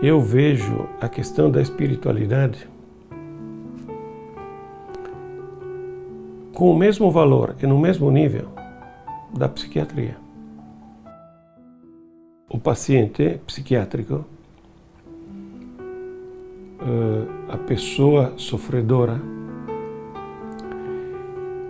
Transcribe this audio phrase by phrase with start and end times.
[0.00, 2.68] Eu vejo a questão da espiritualidade
[6.54, 8.48] com o mesmo valor e no mesmo nível
[9.32, 10.16] da psiquiatria.
[12.48, 14.24] O paciente psiquiátrico,
[16.80, 19.20] eh, a pessoa sofredora,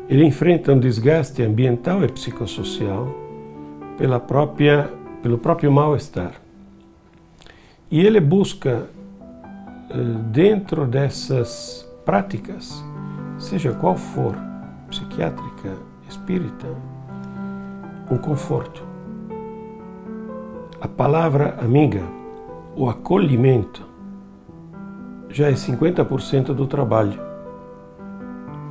[0.09, 3.09] ele enfrenta um desgaste ambiental e psicossocial
[3.99, 4.91] pela própria,
[5.23, 6.48] pelo próprio mal-estar.
[7.91, 8.87] E ele busca,
[9.91, 9.97] eh,
[10.31, 12.85] dentro dessas práticas,
[13.39, 14.37] seja qual for,
[14.91, 15.73] psiquiátrica,
[16.07, 16.67] espírita,
[18.11, 18.83] um conforto.
[20.79, 22.03] A palavra amiga,
[22.77, 23.87] o acolhimento,
[25.31, 27.19] já é 50% do trabalho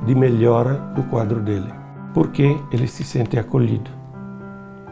[0.06, 1.72] de melhora do quadro dele.
[2.14, 3.90] Porque ele se sente acolhido,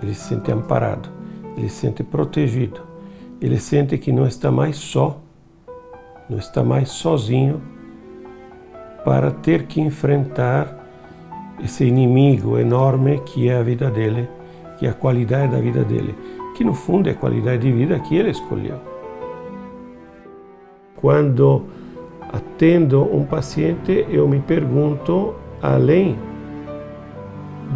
[0.03, 1.09] ele se sente amparado,
[1.57, 2.96] ele se sente protegido
[3.41, 5.21] ele sente que não está mais só,
[6.29, 7.61] não está mais sozinho
[9.05, 10.85] para ter que enfrentar
[11.63, 14.29] esse inimigo enorme que é a vida dele,
[14.79, 16.15] que é a qualidade da vida dele,
[16.57, 18.81] que no fundo é a qualidade de vida que ele escolheu.
[20.97, 21.65] Quando
[22.33, 26.19] atendo um paciente, eu me pergunto, além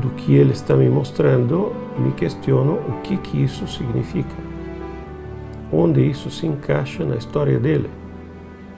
[0.01, 4.50] do que ele está me mostrando, me questiono o que, que isso significa
[5.73, 7.91] onde isso se encaixa na história dele.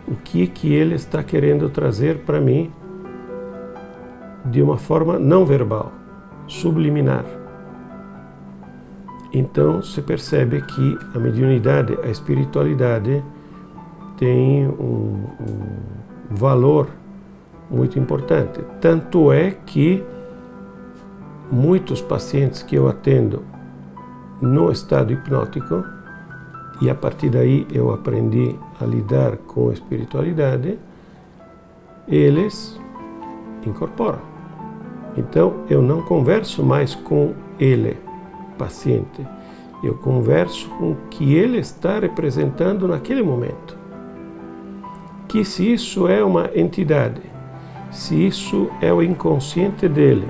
[0.06, 2.70] O que que ele está querendo trazer para mim
[4.44, 5.92] de uma forma não verbal,
[6.47, 7.25] subliminar.
[9.32, 13.22] Então se percebe que a mediunidade, a espiritualidade
[14.19, 16.88] tem um, um valor
[17.70, 18.60] muito importante.
[18.80, 20.04] Tanto é que
[21.50, 23.42] muitos pacientes que eu atendo
[24.41, 25.84] no estado hipnótico
[26.82, 30.76] e a partir daí eu aprendi a lidar com a espiritualidade,
[32.09, 32.76] eles
[33.65, 34.19] incorporam.
[35.16, 37.97] Então eu não converso mais com ele,
[38.59, 39.25] paciente,
[39.81, 43.78] eu converso com o que ele está representando naquele momento.
[45.28, 47.22] Que se isso é uma entidade,
[47.92, 50.26] se isso é o inconsciente dele,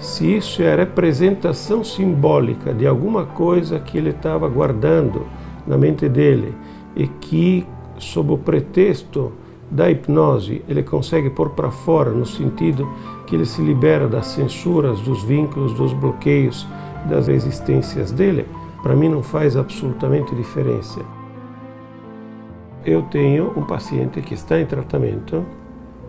[0.00, 5.24] se isso é a representação simbólica de alguma coisa que ele estava guardando,
[5.66, 6.54] na mente dele
[6.94, 7.66] e que,
[7.98, 9.32] sob o pretexto
[9.70, 12.88] da hipnose, ele consegue pôr para fora, no sentido
[13.26, 16.66] que ele se libera das censuras, dos vínculos, dos bloqueios,
[17.08, 18.46] das resistências dele,
[18.82, 21.00] para mim não faz absolutamente diferença.
[22.84, 25.44] Eu tenho um paciente que está em tratamento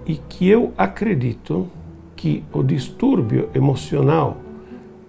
[0.05, 1.67] e que eu acredito
[2.15, 4.37] que o distúrbio emocional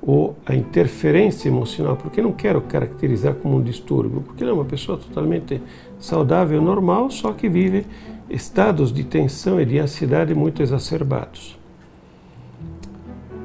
[0.08, 4.64] ou a interferência emocional, porque não quero caracterizar como um distúrbio, porque ele é uma
[4.64, 5.60] pessoa totalmente
[5.98, 7.84] saudável, normal, só que vive
[8.30, 11.58] estados de tensão e de ansiedade muito exacerbados.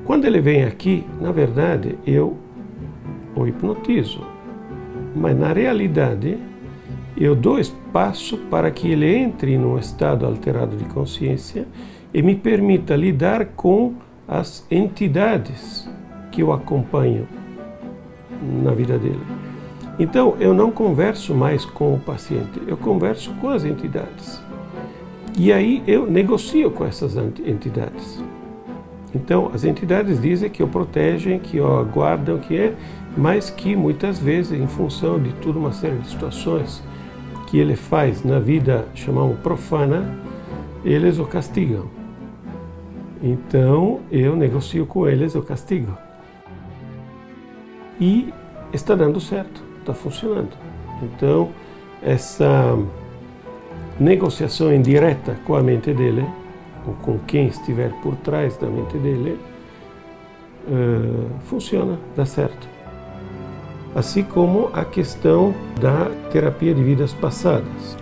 [0.05, 2.37] Quando ele vem aqui, na verdade, eu
[3.35, 4.21] o hipnotizo,
[5.13, 6.37] mas na realidade
[7.17, 11.67] eu dou espaço para que ele entre num estado alterado de consciência
[12.13, 13.95] e me permita lidar com
[14.25, 15.91] as entidades
[16.33, 17.27] que eu acompanho
[18.63, 19.21] na vida dele.
[19.99, 24.41] Então, eu não converso mais com o paciente, eu converso com as entidades.
[25.37, 28.21] E aí eu negocio com essas entidades.
[29.13, 32.73] Então, as entidades dizem que o protegem, que o aguardam, que é,
[33.15, 36.83] mas que muitas vezes, em função de toda uma série de situações
[37.45, 40.17] que ele faz na vida, chamamos profana,
[40.83, 41.85] eles o castigam.
[43.21, 45.95] Então, eu negocio com eles o castigo
[47.99, 48.33] e
[48.71, 50.51] está dando certo, está funcionando.
[51.01, 51.49] Então,
[52.01, 52.77] essa
[53.99, 56.25] negociação indireta com a mente dele,
[56.85, 59.39] ou com quem estiver por trás da mente dele,
[60.67, 62.67] uh, funciona, dá certo.
[63.95, 67.97] assim como a questão da terapia de vidas passadas.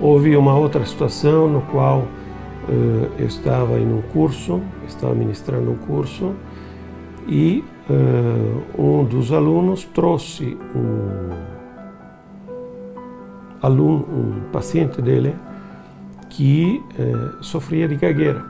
[0.00, 5.76] Houve uma outra situação no qual uh, eu estava em um curso, estava ministrando um
[5.76, 6.34] curso
[7.26, 7.64] e
[8.78, 11.30] um dos alunos trouxe um
[13.62, 15.34] aluno, um paciente dele
[16.28, 18.44] que uh, sofria de gagueira.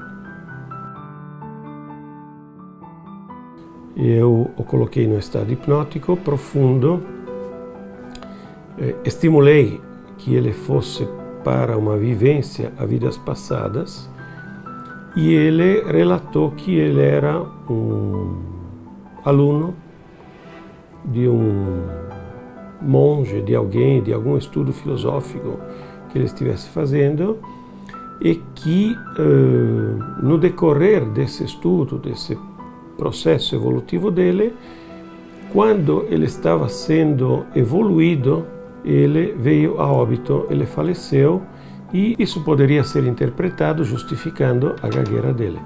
[3.96, 7.02] Eu o coloquei no estado hipnótico profundo,
[8.78, 9.80] eh, estimulei
[10.18, 11.08] que ele fosse
[11.42, 14.08] para uma vivência a vidas passadas
[15.16, 18.57] e ele relatou que ele era um
[19.24, 19.74] aluno
[21.04, 21.82] de um
[22.80, 25.58] monge, de alguém, de algum estudo filosófico
[26.10, 27.38] que ele estivesse fazendo
[28.20, 32.36] e que uh, no decorrer desse estudo, desse
[32.96, 34.54] processo evolutivo dele,
[35.52, 38.44] quando ele estava sendo evoluído,
[38.84, 41.42] ele veio a óbito, ele faleceu
[41.92, 45.58] e isso poderia ser interpretado justificando a gagueira dele.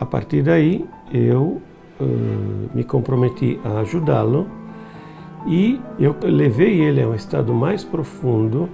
[0.00, 0.84] A partir daí,
[1.14, 1.62] eu
[2.00, 4.46] uh, me comprometi a ajudá-lo
[5.46, 8.68] e eu levei ele a um estado mais profundo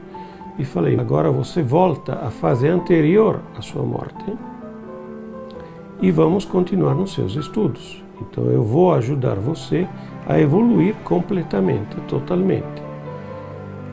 [0.58, 4.24] e falei: agora você volta à fase anterior à sua morte
[6.00, 8.02] e vamos continuar nos seus estudos.
[8.20, 9.86] Então eu vou ajudar você
[10.26, 12.82] a evoluir completamente, totalmente.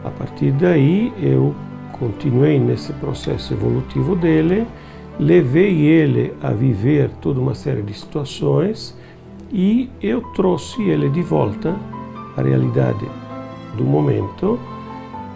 [0.03, 1.53] A partir daí eu
[1.99, 4.67] continuei nesse processo evolutivo dele,
[5.19, 8.95] levei ele a viver toda uma série de situações
[9.51, 11.75] e eu trouxe ele de volta
[12.35, 13.05] à realidade
[13.75, 14.59] do momento,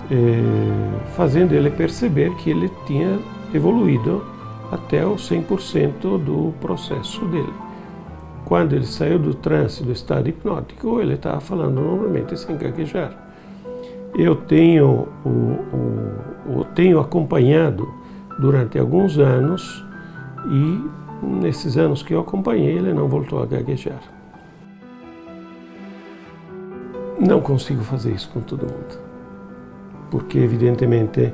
[0.09, 3.19] eh, fazendo ele perceber que ele tinha
[3.53, 4.23] evoluído
[4.71, 7.53] até o 100% do processo dele.
[8.45, 13.13] Quando ele saiu do transe, do estado hipnótico, ele estava falando normalmente sem gaguejar.
[14.13, 17.87] Eu tenho, o, o, o, tenho acompanhado
[18.41, 19.85] durante alguns anos
[20.49, 20.89] e
[21.23, 24.01] nesses anos que eu acompanhei ele não voltou a gaguejar.
[27.19, 28.99] Não consigo fazer isso com todo mundo,
[30.09, 31.31] porque evidentemente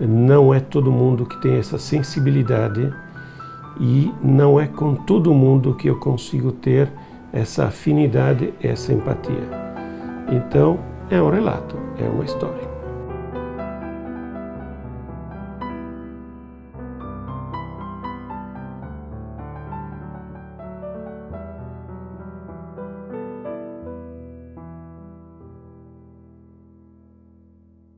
[0.00, 2.94] não é todo mundo que tem essa sensibilidade
[3.80, 6.88] e não é com todo mundo que eu consigo ter
[7.32, 9.64] essa afinidade, essa empatia.
[10.30, 10.78] Então,
[11.10, 12.73] é um relato, é uma história.